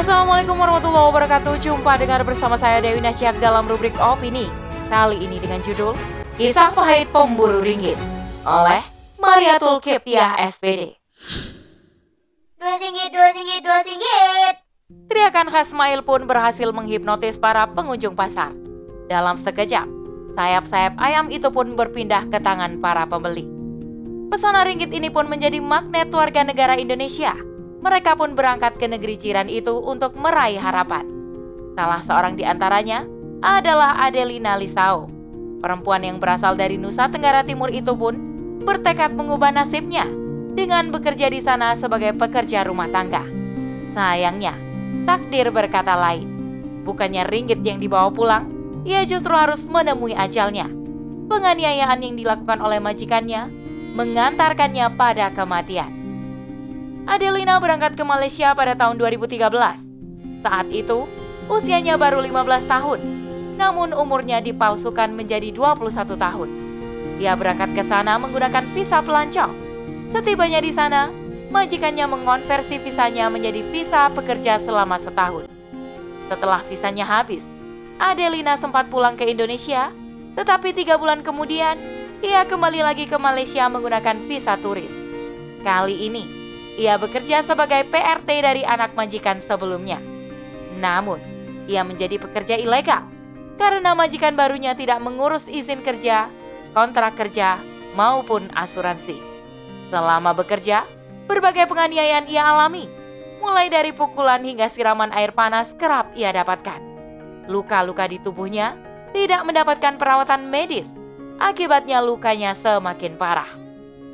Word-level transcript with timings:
Assalamualaikum 0.00 0.56
warahmatullahi 0.56 1.06
wabarakatuh. 1.12 1.60
Jumpa 1.60 2.00
dengan 2.00 2.24
bersama 2.24 2.56
saya 2.56 2.80
Dewi 2.80 3.04
Nasyak 3.04 3.36
dalam 3.36 3.68
rubrik 3.68 3.92
opini. 4.00 4.48
Kali 4.88 5.20
ini 5.20 5.36
dengan 5.36 5.60
judul 5.60 5.92
Kisah 6.40 6.72
Pahit 6.72 7.12
Pemburu 7.12 7.60
Ringgit 7.60 8.00
oleh 8.48 8.80
Mariatul 9.20 9.76
Kiptiah 9.84 10.40
SPD. 10.40 10.96
Dua 12.56 12.74
singgit, 12.80 13.12
dua 13.12 13.28
singgit, 13.36 13.60
dua 13.60 13.84
singgit. 13.84 14.54
Teriakan 15.12 15.52
Khasmail 15.52 16.00
pun 16.00 16.24
berhasil 16.24 16.72
menghipnotis 16.72 17.36
para 17.36 17.68
pengunjung 17.68 18.16
pasar. 18.16 18.56
Dalam 19.04 19.36
sekejap, 19.36 19.84
sayap-sayap 20.32 20.96
ayam 20.96 21.28
itu 21.28 21.52
pun 21.52 21.76
berpindah 21.76 22.24
ke 22.32 22.40
tangan 22.40 22.80
para 22.80 23.04
pembeli. 23.04 23.44
Pesona 24.32 24.64
ringgit 24.64 24.96
ini 24.96 25.12
pun 25.12 25.28
menjadi 25.28 25.60
magnet 25.60 26.08
warga 26.08 26.40
negara 26.40 26.80
Indonesia 26.80 27.49
mereka 27.80 28.12
pun 28.16 28.36
berangkat 28.36 28.76
ke 28.76 28.86
negeri 28.86 29.16
jiran 29.16 29.48
itu 29.48 29.72
untuk 29.72 30.12
meraih 30.16 30.60
harapan. 30.60 31.08
Salah 31.74 32.04
seorang 32.04 32.36
di 32.36 32.44
antaranya 32.44 33.08
adalah 33.40 33.96
Adelina 34.04 34.60
Lisao. 34.60 35.08
Perempuan 35.60 36.04
yang 36.04 36.20
berasal 36.20 36.56
dari 36.56 36.76
Nusa 36.76 37.08
Tenggara 37.08 37.44
Timur 37.44 37.72
itu 37.72 37.92
pun 37.96 38.16
bertekad 38.64 39.16
mengubah 39.16 39.52
nasibnya 39.52 40.04
dengan 40.52 40.92
bekerja 40.92 41.32
di 41.32 41.40
sana 41.40 41.76
sebagai 41.76 42.12
pekerja 42.16 42.68
rumah 42.68 42.88
tangga. 42.92 43.24
Sayangnya, 43.96 44.56
takdir 45.08 45.48
berkata 45.48 45.96
lain. 45.96 46.28
Bukannya 46.84 47.28
ringgit 47.28 47.60
yang 47.64 47.80
dibawa 47.80 48.08
pulang, 48.12 48.48
ia 48.84 49.04
justru 49.04 49.32
harus 49.32 49.60
menemui 49.64 50.16
ajalnya. 50.16 50.68
Penganiayaan 51.28 52.00
yang 52.02 52.14
dilakukan 52.16 52.58
oleh 52.60 52.80
majikannya 52.80 53.48
mengantarkannya 53.94 54.86
pada 54.96 55.30
kematian. 55.32 55.99
Adelina 57.10 57.58
berangkat 57.58 57.98
ke 57.98 58.06
Malaysia 58.06 58.54
pada 58.54 58.78
tahun 58.78 58.94
2013. 58.94 59.42
Saat 60.46 60.70
itu, 60.70 61.10
usianya 61.50 61.98
baru 61.98 62.22
15 62.22 62.70
tahun, 62.70 63.02
namun 63.58 63.90
umurnya 63.90 64.38
dipalsukan 64.38 65.10
menjadi 65.18 65.50
21 65.50 65.90
tahun. 66.14 66.48
Dia 67.18 67.34
berangkat 67.34 67.74
ke 67.74 67.82
sana 67.90 68.14
menggunakan 68.14 68.62
visa 68.78 69.02
pelancong. 69.02 69.50
Setibanya 70.14 70.62
di 70.62 70.70
sana, 70.70 71.10
majikannya 71.50 72.06
mengonversi 72.06 72.78
visanya 72.78 73.26
menjadi 73.26 73.66
visa 73.74 74.06
pekerja 74.14 74.62
selama 74.62 75.02
setahun. 75.02 75.50
Setelah 76.30 76.62
visanya 76.70 77.10
habis, 77.10 77.42
Adelina 77.98 78.54
sempat 78.54 78.86
pulang 78.86 79.18
ke 79.18 79.26
Indonesia, 79.26 79.90
tetapi 80.38 80.70
tiga 80.78 80.94
bulan 80.94 81.26
kemudian, 81.26 81.74
ia 82.22 82.46
kembali 82.46 82.86
lagi 82.86 83.10
ke 83.10 83.18
Malaysia 83.18 83.66
menggunakan 83.66 84.14
visa 84.30 84.54
turis. 84.62 84.94
Kali 85.66 86.06
ini, 86.06 86.39
ia 86.80 86.96
bekerja 86.96 87.44
sebagai 87.44 87.84
PRT 87.92 88.28
dari 88.40 88.64
anak 88.64 88.96
majikan 88.96 89.44
sebelumnya. 89.44 90.00
Namun, 90.80 91.20
ia 91.68 91.84
menjadi 91.84 92.16
pekerja 92.16 92.56
ilegal 92.56 93.04
karena 93.60 93.92
majikan 93.92 94.32
barunya 94.32 94.72
tidak 94.72 95.04
mengurus 95.04 95.44
izin 95.44 95.84
kerja, 95.84 96.32
kontrak 96.72 97.20
kerja, 97.20 97.60
maupun 97.92 98.48
asuransi. 98.56 99.20
Selama 99.92 100.32
bekerja, 100.32 100.88
berbagai 101.28 101.68
penganiayaan 101.68 102.24
ia 102.32 102.48
alami, 102.48 102.88
mulai 103.44 103.68
dari 103.68 103.92
pukulan 103.92 104.40
hingga 104.40 104.72
siraman 104.72 105.12
air 105.12 105.36
panas 105.36 105.68
kerap 105.76 106.08
ia 106.16 106.32
dapatkan. 106.32 106.80
Luka-luka 107.52 108.08
di 108.08 108.16
tubuhnya 108.24 108.72
tidak 109.12 109.44
mendapatkan 109.44 110.00
perawatan 110.00 110.48
medis, 110.48 110.88
akibatnya 111.36 112.00
lukanya 112.00 112.56
semakin 112.56 113.20
parah. 113.20 113.50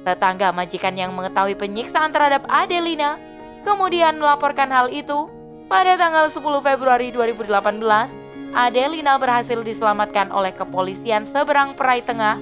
Tetangga 0.06 0.54
majikan 0.54 0.94
yang 0.94 1.10
mengetahui 1.18 1.58
penyiksaan 1.58 2.14
terhadap 2.14 2.46
Adelina 2.46 3.18
kemudian 3.66 4.14
melaporkan 4.22 4.70
hal 4.70 4.86
itu. 4.94 5.26
Pada 5.66 5.98
tanggal 5.98 6.30
10 6.30 6.38
Februari 6.62 7.10
2018, 7.10 7.50
Adelina 8.54 9.18
berhasil 9.18 9.58
diselamatkan 9.66 10.30
oleh 10.30 10.54
kepolisian 10.54 11.26
seberang 11.34 11.74
Perai 11.74 12.06
Tengah 12.06 12.38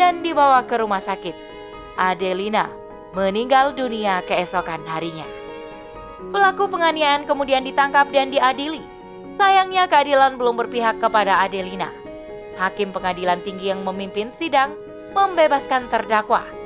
dan 0.00 0.24
dibawa 0.24 0.64
ke 0.64 0.80
rumah 0.80 1.04
sakit. 1.04 1.36
Adelina 2.00 2.72
meninggal 3.12 3.76
dunia 3.76 4.24
keesokan 4.24 4.80
harinya. 4.88 5.28
Pelaku 6.32 6.64
penganiayaan 6.72 7.28
kemudian 7.28 7.60
ditangkap 7.60 8.08
dan 8.08 8.32
diadili. 8.32 8.80
Sayangnya 9.36 9.84
keadilan 9.84 10.40
belum 10.40 10.56
berpihak 10.56 10.96
kepada 10.96 11.44
Adelina. 11.44 11.92
Hakim 12.56 12.88
pengadilan 12.88 13.44
tinggi 13.44 13.68
yang 13.68 13.84
memimpin 13.84 14.32
sidang 14.40 14.72
membebaskan 15.12 15.92
terdakwa 15.92 16.61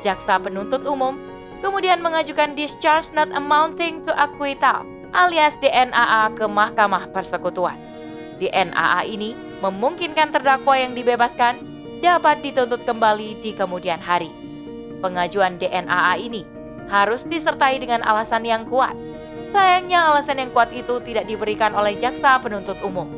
jaksa 0.00 0.40
penuntut 0.40 0.84
umum 0.88 1.16
kemudian 1.60 2.00
mengajukan 2.00 2.56
discharge 2.56 3.12
not 3.12 3.28
amounting 3.36 4.02
to 4.04 4.12
acquittal 4.16 4.84
alias 5.10 5.54
DNAA 5.58 6.38
ke 6.38 6.46
Mahkamah 6.46 7.10
Persekutuan. 7.10 7.76
DNAA 8.40 9.00
ini 9.10 9.36
memungkinkan 9.60 10.32
terdakwa 10.32 10.78
yang 10.78 10.96
dibebaskan 10.96 11.60
dapat 12.00 12.40
dituntut 12.40 12.88
kembali 12.88 13.44
di 13.44 13.52
kemudian 13.52 14.00
hari. 14.00 14.32
Pengajuan 15.04 15.60
DNAA 15.60 16.14
ini 16.16 16.42
harus 16.88 17.24
disertai 17.28 17.76
dengan 17.78 18.00
alasan 18.02 18.44
yang 18.48 18.64
kuat. 18.66 18.96
Sayangnya 19.50 20.14
alasan 20.14 20.40
yang 20.40 20.50
kuat 20.54 20.72
itu 20.72 21.02
tidak 21.04 21.28
diberikan 21.28 21.74
oleh 21.74 21.98
jaksa 21.98 22.40
penuntut 22.40 22.78
umum. 22.80 23.10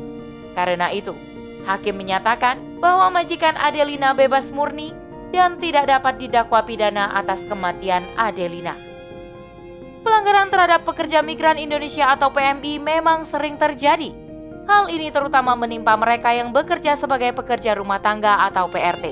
Karena 0.57 0.89
itu, 0.91 1.13
hakim 1.65 1.95
menyatakan 1.97 2.59
bahwa 2.81 3.09
majikan 3.21 3.55
Adelina 3.55 4.11
bebas 4.17 4.45
murni 4.49 4.91
dan 5.33 5.57
tidak 5.57 5.89
dapat 5.89 6.21
didakwa 6.21 6.61
pidana 6.61 7.09
atas 7.17 7.41
kematian 7.49 8.05
Adelina. 8.13 8.77
Pelanggaran 10.05 10.53
terhadap 10.53 10.85
pekerja 10.85 11.25
migran 11.25 11.57
Indonesia 11.57 12.13
atau 12.13 12.29
PMI 12.29 12.77
memang 12.77 13.25
sering 13.25 13.57
terjadi. 13.57 14.13
Hal 14.69 14.87
ini 14.93 15.09
terutama 15.09 15.57
menimpa 15.57 15.97
mereka 15.97 16.31
yang 16.31 16.53
bekerja 16.53 16.95
sebagai 16.95 17.33
pekerja 17.33 17.75
rumah 17.75 17.99
tangga 17.99 18.45
atau 18.45 18.69
PRT. 18.69 19.11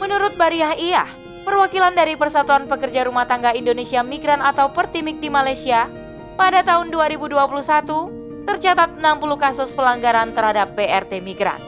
Menurut 0.00 0.38
Bariah 0.38 0.78
Iyah, 0.78 1.08
perwakilan 1.44 1.92
dari 1.96 2.16
Persatuan 2.16 2.68
Pekerja 2.68 3.08
Rumah 3.08 3.24
Tangga 3.24 3.52
Indonesia 3.56 4.04
Migran 4.04 4.44
atau 4.44 4.72
Pertimik 4.72 5.20
di 5.20 5.32
Malaysia, 5.32 5.88
pada 6.36 6.60
tahun 6.60 6.92
2021 6.92 8.44
tercatat 8.44 9.00
60 9.00 9.00
kasus 9.40 9.68
pelanggaran 9.72 10.36
terhadap 10.36 10.76
PRT 10.76 11.24
migran. 11.24 11.60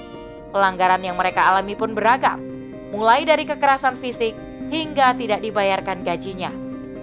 Pelanggaran 0.52 1.00
yang 1.00 1.16
mereka 1.16 1.48
alami 1.48 1.72
pun 1.76 1.96
beragam, 1.96 2.47
mulai 2.92 3.24
dari 3.28 3.44
kekerasan 3.44 4.00
fisik 4.00 4.32
hingga 4.72 5.16
tidak 5.16 5.40
dibayarkan 5.44 6.04
gajinya. 6.04 6.52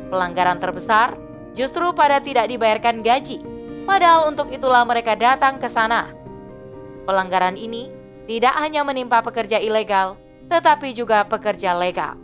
Pelanggaran 0.10 0.62
terbesar 0.62 1.18
justru 1.58 1.92
pada 1.96 2.22
tidak 2.22 2.50
dibayarkan 2.50 3.02
gaji, 3.02 3.42
padahal 3.90 4.30
untuk 4.30 4.54
itulah 4.54 4.86
mereka 4.86 5.18
datang 5.18 5.58
ke 5.58 5.70
sana. 5.70 6.14
Pelanggaran 7.06 7.58
ini 7.58 7.90
tidak 8.26 8.54
hanya 8.58 8.82
menimpa 8.82 9.22
pekerja 9.22 9.62
ilegal, 9.62 10.18
tetapi 10.50 10.94
juga 10.94 11.26
pekerja 11.26 11.78
legal. 11.78 12.18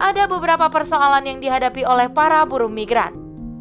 Ada 0.00 0.24
beberapa 0.24 0.72
persoalan 0.72 1.28
yang 1.28 1.38
dihadapi 1.44 1.84
oleh 1.84 2.08
para 2.08 2.40
buruh 2.48 2.72
migran. 2.72 3.12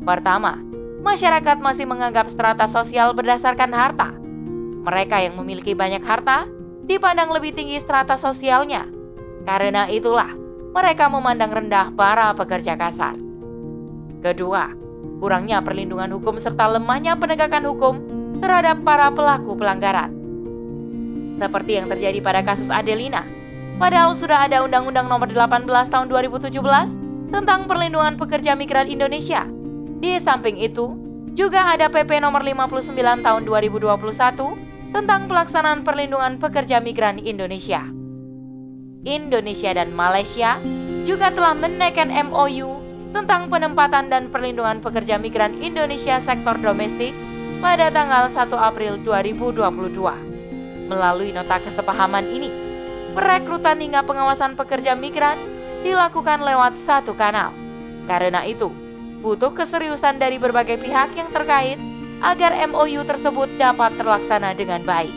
Pertama, 0.07 0.55
masyarakat 1.03 1.59
masih 1.59 1.83
menganggap 1.83 2.31
strata 2.31 2.69
sosial 2.71 3.11
berdasarkan 3.11 3.75
harta. 3.75 4.09
Mereka 4.87 5.27
yang 5.27 5.35
memiliki 5.35 5.75
banyak 5.75 5.99
harta 5.99 6.47
dipandang 6.89 7.29
lebih 7.29 7.53
tinggi 7.53 7.77
strata 7.77 8.17
sosialnya. 8.17 8.89
Karena 9.45 9.85
itulah, 9.85 10.33
mereka 10.73 11.05
memandang 11.05 11.53
rendah 11.53 11.93
para 11.93 12.33
pekerja 12.33 12.73
kasar. 12.73 13.13
Kedua, 14.25 14.73
kurangnya 15.21 15.61
perlindungan 15.61 16.09
hukum 16.17 16.41
serta 16.41 16.65
lemahnya 16.65 17.13
penegakan 17.15 17.69
hukum 17.69 17.95
terhadap 18.41 18.81
para 18.81 19.13
pelaku 19.13 19.53
pelanggaran. 19.53 20.09
Seperti 21.39 21.77
yang 21.77 21.87
terjadi 21.87 22.19
pada 22.19 22.41
kasus 22.43 22.67
Adelina, 22.67 23.23
padahal 23.79 24.17
sudah 24.17 24.49
ada 24.49 24.65
Undang-Undang 24.65 25.07
Nomor 25.07 25.29
18 25.31 25.87
Tahun 25.87 26.07
2017 26.11 26.51
tentang 27.31 27.69
perlindungan 27.69 28.17
pekerja 28.19 28.57
migran 28.57 28.89
Indonesia. 28.89 29.47
Di 30.03 30.19
samping 30.19 30.59
itu, 30.59 30.97
juga 31.37 31.63
ada 31.71 31.87
PP 31.87 32.19
Nomor 32.19 32.43
59 32.43 32.91
Tahun 33.23 33.41
2021 33.47 34.68
tentang 34.89 35.29
pelaksanaan 35.29 35.85
perlindungan 35.85 36.41
pekerja 36.41 36.81
migran 36.81 37.21
Indonesia. 37.21 37.85
Indonesia 39.05 39.71
dan 39.71 39.95
Malaysia 39.95 40.59
juga 41.07 41.31
telah 41.31 41.55
menaikkan 41.55 42.11
MOU 42.29 42.83
tentang 43.15 43.49
penempatan 43.49 44.11
dan 44.11 44.29
perlindungan 44.29 44.83
pekerja 44.83 45.17
migran 45.17 45.57
Indonesia 45.61 46.21
sektor 46.21 46.57
domestik 46.59 47.15
pada 47.63 47.89
tanggal 47.89 48.29
1 48.29 48.49
April 48.53 49.01
2022. 49.01 50.89
Melalui 50.89 51.29
nota 51.31 51.61
kesepahaman 51.61 52.25
ini, 52.27 52.49
perekrutan 53.13 53.77
hingga 53.77 54.01
pengawasan 54.05 54.57
pekerja 54.57 54.97
migran 54.97 55.37
dilakukan 55.85 56.43
lewat 56.43 56.75
satu 56.83 57.13
kanal. 57.13 57.53
Karena 58.09 58.41
itu, 58.45 58.73
butuh 59.21 59.53
keseriusan 59.53 60.17
dari 60.17 60.41
berbagai 60.41 60.81
pihak 60.81 61.13
yang 61.13 61.29
terkait 61.29 61.77
agar 62.19 62.51
MOU 62.67 63.01
tersebut 63.07 63.47
dapat 63.55 63.95
terlaksana 63.95 64.51
dengan 64.55 64.83
baik. 64.83 65.11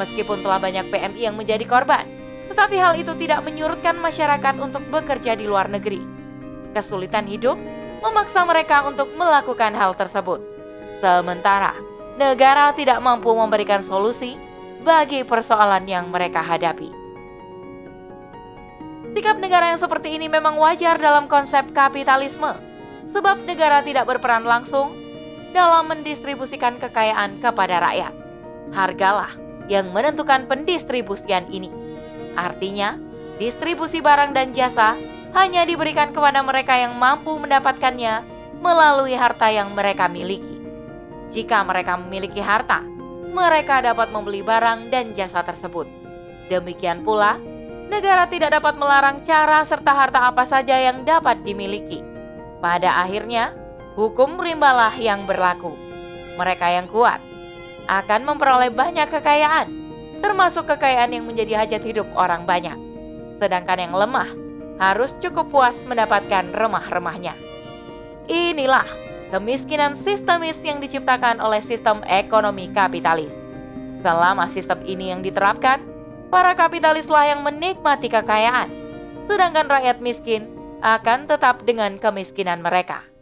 Meskipun 0.00 0.42
telah 0.42 0.58
banyak 0.58 0.88
PMI 0.90 1.20
yang 1.30 1.36
menjadi 1.38 1.62
korban, 1.68 2.08
tetapi 2.50 2.76
hal 2.80 2.98
itu 2.98 3.14
tidak 3.20 3.44
menyurutkan 3.46 3.94
masyarakat 4.00 4.54
untuk 4.58 4.82
bekerja 4.90 5.38
di 5.38 5.46
luar 5.46 5.70
negeri. 5.70 6.02
Kesulitan 6.74 7.30
hidup 7.30 7.54
memaksa 8.02 8.42
mereka 8.42 8.82
untuk 8.84 9.14
melakukan 9.14 9.72
hal 9.72 9.94
tersebut. 9.94 10.42
Sementara 10.98 11.76
negara 12.18 12.74
tidak 12.74 12.98
mampu 12.98 13.30
memberikan 13.30 13.84
solusi 13.86 14.34
bagi 14.82 15.22
persoalan 15.22 15.86
yang 15.86 16.10
mereka 16.10 16.42
hadapi. 16.42 16.90
Sikap 19.14 19.38
negara 19.38 19.70
yang 19.70 19.78
seperti 19.78 20.18
ini 20.18 20.26
memang 20.26 20.58
wajar 20.58 20.98
dalam 20.98 21.30
konsep 21.30 21.70
kapitalisme, 21.70 22.58
sebab 23.14 23.46
negara 23.46 23.78
tidak 23.86 24.10
berperan 24.10 24.42
langsung 24.42 25.03
dalam 25.54 25.86
mendistribusikan 25.86 26.82
kekayaan 26.82 27.38
kepada 27.38 27.78
rakyat. 27.78 28.12
Hargalah 28.74 29.30
yang 29.70 29.94
menentukan 29.94 30.50
pendistribusian 30.50 31.46
ini. 31.48 31.70
Artinya, 32.34 32.98
distribusi 33.38 34.02
barang 34.02 34.34
dan 34.34 34.50
jasa 34.50 34.98
hanya 35.32 35.62
diberikan 35.62 36.10
kepada 36.10 36.42
mereka 36.42 36.74
yang 36.74 36.98
mampu 36.98 37.38
mendapatkannya 37.38 38.26
melalui 38.58 39.14
harta 39.14 39.48
yang 39.54 39.70
mereka 39.72 40.10
miliki. 40.10 40.58
Jika 41.30 41.62
mereka 41.62 41.98
memiliki 41.98 42.42
harta, 42.42 42.82
mereka 43.34 43.82
dapat 43.82 44.10
membeli 44.14 44.42
barang 44.42 44.90
dan 44.90 45.14
jasa 45.14 45.42
tersebut. 45.42 45.86
Demikian 46.46 47.02
pula, 47.02 47.38
negara 47.90 48.30
tidak 48.30 48.54
dapat 48.54 48.74
melarang 48.78 49.22
cara 49.26 49.66
serta 49.66 49.90
harta 49.90 50.30
apa 50.30 50.46
saja 50.46 50.78
yang 50.78 51.02
dapat 51.02 51.42
dimiliki. 51.42 52.02
Pada 52.62 53.02
akhirnya, 53.02 53.63
hukum 53.94 54.38
rimbalah 54.38 54.94
yang 54.98 55.26
berlaku. 55.26 55.74
Mereka 56.34 56.66
yang 56.66 56.86
kuat 56.90 57.22
akan 57.86 58.26
memperoleh 58.26 58.74
banyak 58.74 59.06
kekayaan, 59.06 59.70
termasuk 60.18 60.66
kekayaan 60.66 61.14
yang 61.14 61.24
menjadi 61.26 61.62
hajat 61.62 61.82
hidup 61.86 62.08
orang 62.18 62.42
banyak. 62.42 62.74
Sedangkan 63.38 63.78
yang 63.78 63.94
lemah 63.94 64.30
harus 64.82 65.14
cukup 65.22 65.50
puas 65.50 65.76
mendapatkan 65.86 66.50
remah-remahnya. 66.50 67.38
Inilah 68.26 68.88
kemiskinan 69.30 69.94
sistemis 70.02 70.58
yang 70.66 70.82
diciptakan 70.82 71.38
oleh 71.38 71.62
sistem 71.62 72.02
ekonomi 72.08 72.72
kapitalis. 72.74 73.30
Selama 74.02 74.50
sistem 74.50 74.82
ini 74.84 75.14
yang 75.14 75.22
diterapkan, 75.22 75.80
para 76.34 76.52
kapitalislah 76.58 77.30
yang 77.30 77.40
menikmati 77.46 78.10
kekayaan, 78.10 78.68
sedangkan 79.30 79.70
rakyat 79.70 80.02
miskin 80.02 80.50
akan 80.82 81.30
tetap 81.30 81.62
dengan 81.62 81.96
kemiskinan 81.96 82.60
mereka. 82.60 83.13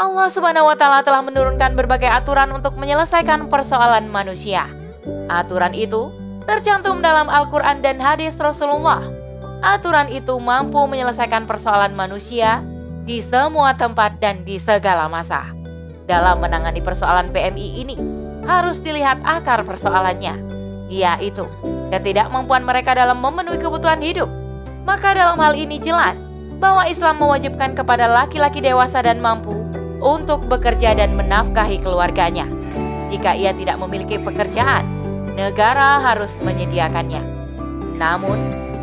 Allah 0.00 0.32
Subhanahu 0.32 0.64
wa 0.64 0.76
taala 0.80 1.04
telah 1.04 1.20
menurunkan 1.20 1.76
berbagai 1.76 2.08
aturan 2.08 2.56
untuk 2.56 2.72
menyelesaikan 2.80 3.52
persoalan 3.52 4.08
manusia. 4.08 4.64
Aturan 5.28 5.76
itu 5.76 6.08
tercantum 6.48 7.04
dalam 7.04 7.28
Al-Qur'an 7.28 7.84
dan 7.84 8.00
hadis 8.00 8.32
Rasulullah. 8.40 9.04
Aturan 9.60 10.08
itu 10.08 10.40
mampu 10.40 10.80
menyelesaikan 10.88 11.44
persoalan 11.44 11.92
manusia 11.92 12.64
di 13.04 13.20
semua 13.28 13.76
tempat 13.76 14.16
dan 14.24 14.40
di 14.40 14.56
segala 14.56 15.04
masa. 15.04 15.52
Dalam 16.08 16.40
menangani 16.40 16.80
persoalan 16.80 17.28
PMI 17.28 17.84
ini, 17.84 17.96
harus 18.48 18.80
dilihat 18.80 19.20
akar 19.20 19.68
persoalannya, 19.68 20.32
yaitu 20.88 21.44
ketidakmampuan 21.92 22.64
mereka 22.64 22.96
dalam 22.96 23.20
memenuhi 23.20 23.60
kebutuhan 23.60 24.00
hidup. 24.00 24.32
Maka 24.88 25.12
dalam 25.12 25.36
hal 25.36 25.52
ini 25.60 25.76
jelas 25.76 26.16
bahwa 26.56 26.88
Islam 26.88 27.20
mewajibkan 27.20 27.76
kepada 27.76 28.08
laki-laki 28.08 28.64
dewasa 28.64 29.04
dan 29.04 29.20
mampu 29.20 29.49
untuk 30.00 30.44
bekerja 30.48 30.96
dan 30.96 31.14
menafkahi 31.14 31.80
keluarganya. 31.84 32.48
Jika 33.12 33.36
ia 33.36 33.52
tidak 33.54 33.76
memiliki 33.78 34.16
pekerjaan, 34.20 34.84
negara 35.36 36.00
harus 36.00 36.32
menyediakannya. 36.40 37.22
Namun, 38.00 38.38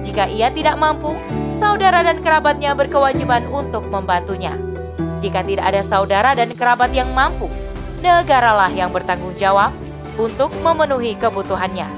jika 0.05 0.29
ia 0.29 0.53
tidak 0.53 0.77
mampu, 0.77 1.11
saudara 1.57 2.05
dan 2.05 2.21
kerabatnya 2.21 2.77
berkewajiban 2.77 3.49
untuk 3.49 3.83
membantunya. 3.89 4.53
Jika 5.19 5.41
tidak 5.41 5.65
ada 5.73 5.81
saudara 5.83 6.37
dan 6.37 6.53
kerabat 6.53 6.93
yang 6.93 7.09
mampu, 7.17 7.49
negaralah 8.05 8.69
yang 8.69 8.93
bertanggung 8.93 9.33
jawab 9.35 9.73
untuk 10.17 10.53
memenuhi 10.61 11.17
kebutuhannya. 11.17 11.89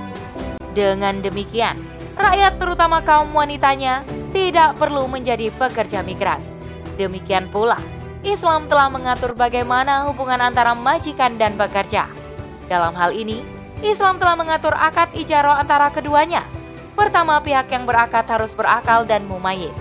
Dengan 0.72 1.19
demikian, 1.19 1.75
rakyat 2.15 2.56
terutama 2.62 3.04
kaum 3.04 3.36
wanitanya 3.36 4.07
tidak 4.31 4.77
perlu 4.80 5.10
menjadi 5.10 5.51
pekerja 5.51 6.06
migran. 6.06 6.39
Demikian 6.95 7.51
pula, 7.51 7.80
Islam 8.19 8.68
telah 8.68 8.92
mengatur 8.92 9.31
bagaimana 9.31 10.04
hubungan 10.12 10.44
antara 10.44 10.75
majikan 10.75 11.39
dan 11.39 11.56
pekerja. 11.56 12.04
Dalam 12.68 12.92
hal 12.92 13.16
ini, 13.16 13.39
Islam 13.80 14.19
telah 14.19 14.36
mengatur 14.36 14.75
akad 14.75 15.07
ijarah 15.16 15.63
antara 15.63 15.88
keduanya. 15.88 16.44
Pertama, 17.00 17.39
pihak 17.39 17.71
yang 17.71 17.88
berakad 17.88 18.27
harus 18.27 18.51
berakal 18.51 19.07
dan 19.07 19.24
mumayyiz. 19.24 19.71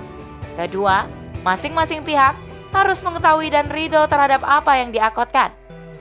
Kedua, 0.55 1.11
masing-masing 1.43 2.07
pihak 2.07 2.39
harus 2.71 3.03
mengetahui 3.03 3.51
dan 3.51 3.67
ridho 3.67 4.07
terhadap 4.07 4.47
apa 4.47 4.79
yang 4.79 4.95
diakotkan. 4.95 5.51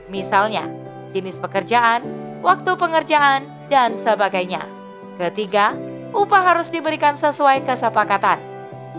Misalnya, 0.06 0.70
jenis 1.10 1.34
pekerjaan, 1.42 2.06
waktu 2.38 2.70
pengerjaan, 2.78 3.50
dan 3.66 3.98
sebagainya. 4.06 4.62
Ketiga, 5.18 5.74
upah 6.14 6.54
harus 6.54 6.70
diberikan 6.70 7.18
sesuai 7.18 7.66
kesepakatan. 7.66 8.38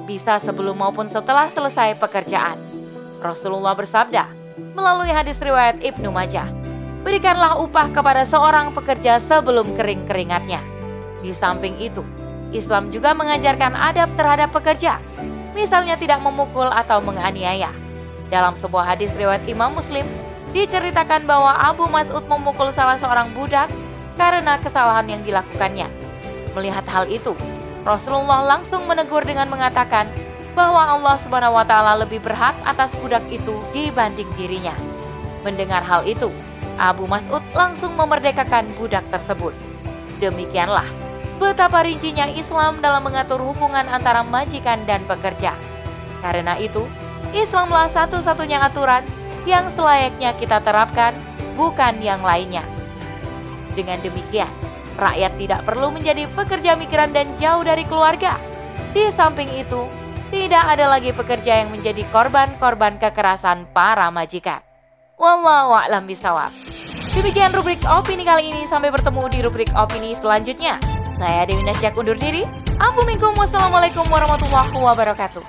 Bisa 0.03 0.43
sebelum 0.43 0.75
maupun 0.75 1.07
setelah 1.07 1.47
selesai 1.55 1.95
pekerjaan. 1.97 2.68
Rasulullah 3.19 3.75
bersabda 3.75 4.31
melalui 4.75 5.11
hadis 5.11 5.35
riwayat 5.39 5.79
Ibnu 5.83 6.11
Majah, 6.11 6.47
Berikanlah 6.99 7.55
upah 7.63 7.95
kepada 7.95 8.27
seorang 8.27 8.75
pekerja 8.75 9.23
sebelum 9.23 9.71
kering 9.79 10.03
keringatnya. 10.03 10.59
Di 11.23 11.31
samping 11.31 11.79
itu, 11.79 12.03
Islam 12.51 12.91
juga 12.91 13.15
mengajarkan 13.15 13.71
adab 13.71 14.11
terhadap 14.19 14.51
pekerja, 14.51 14.99
misalnya 15.55 15.95
tidak 15.95 16.19
memukul 16.19 16.67
atau 16.67 16.99
menganiaya. 16.99 17.71
Dalam 18.27 18.51
sebuah 18.59 18.93
hadis 18.93 19.15
riwayat 19.15 19.47
Imam 19.47 19.79
Muslim, 19.79 20.03
diceritakan 20.51 21.23
bahwa 21.23 21.55
Abu 21.55 21.87
Mas'ud 21.87 22.27
memukul 22.27 22.75
salah 22.75 22.99
seorang 22.99 23.31
budak 23.31 23.71
karena 24.19 24.59
kesalahan 24.59 25.07
yang 25.07 25.21
dilakukannya. 25.23 25.87
Melihat 26.51 26.83
hal 26.83 27.07
itu, 27.07 27.31
Rasulullah 27.87 28.43
langsung 28.43 28.83
menegur 28.91 29.23
dengan 29.23 29.47
mengatakan 29.47 30.11
bahwa 30.53 30.97
Allah 30.97 31.15
Subhanahu 31.21 31.57
wa 31.57 31.65
taala 31.65 31.99
lebih 32.01 32.21
berhak 32.21 32.55
atas 32.65 32.89
budak 32.99 33.23
itu 33.29 33.53
dibanding 33.73 34.27
dirinya. 34.35 34.73
Mendengar 35.45 35.81
hal 35.85 36.03
itu, 36.03 36.29
Abu 36.79 37.07
Mas'ud 37.07 37.43
langsung 37.55 37.95
memerdekakan 37.95 38.75
budak 38.79 39.03
tersebut. 39.11 39.51
Demikianlah 40.19 40.87
betapa 41.39 41.87
rincinya 41.87 42.27
Islam 42.27 42.83
dalam 42.83 42.99
mengatur 43.07 43.39
hubungan 43.39 43.87
antara 43.87 44.21
majikan 44.21 44.83
dan 44.83 44.99
pekerja. 45.07 45.55
Karena 46.19 46.59
itu, 46.59 46.83
Islamlah 47.31 47.87
satu-satunya 47.95 48.59
aturan 48.59 49.07
yang 49.47 49.71
selayaknya 49.71 50.35
kita 50.35 50.59
terapkan, 50.59 51.15
bukan 51.55 52.03
yang 52.03 52.19
lainnya. 52.19 52.61
Dengan 53.71 54.03
demikian, 54.03 54.51
rakyat 54.99 55.39
tidak 55.39 55.63
perlu 55.63 55.95
menjadi 55.95 56.27
pekerja 56.35 56.75
migran 56.75 57.15
dan 57.15 57.31
jauh 57.39 57.63
dari 57.63 57.87
keluarga. 57.87 58.35
Di 58.91 59.07
samping 59.15 59.47
itu, 59.55 59.87
tidak 60.29 60.63
ada 60.65 60.85
lagi 60.89 61.09
pekerja 61.11 61.65
yang 61.65 61.73
menjadi 61.73 62.05
korban-korban 62.13 63.01
kekerasan 63.01 63.65
para 63.73 64.07
majikan. 64.13 64.61
Wallahu 65.19 65.75
a'lam 65.75 66.07
bisawab. 66.07 66.53
Demikian 67.11 67.51
rubrik 67.51 67.81
opini 67.89 68.23
kali 68.23 68.53
ini. 68.53 68.63
Sampai 68.69 68.93
bertemu 68.93 69.27
di 69.27 69.39
rubrik 69.43 69.69
opini 69.75 70.15
selanjutnya. 70.15 70.79
Saya 71.19 71.43
Dewi 71.43 71.65
Nasjak 71.67 71.97
undur 71.99 72.15
diri. 72.15 72.47
Assalamualaikum 72.79 74.07
warahmatullahi 74.07 74.71
wabarakatuh. 74.71 75.43